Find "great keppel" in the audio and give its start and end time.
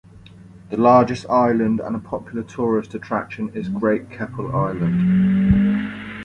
3.69-4.49